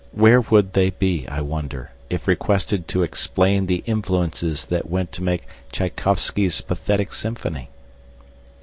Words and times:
Where 0.13 0.41
would 0.41 0.73
they 0.73 0.89
be, 0.89 1.27
I 1.27 1.41
wonder, 1.41 1.91
if 2.09 2.27
requested 2.27 2.87
to 2.87 3.03
explain 3.03 3.67
the 3.67 3.83
influences 3.85 4.65
that 4.65 4.89
went 4.89 5.11
to 5.11 5.23
make 5.23 5.43
Tschaikowsky's 5.71 6.59
"Pathetic 6.61 7.13
Symphony"? 7.13 7.69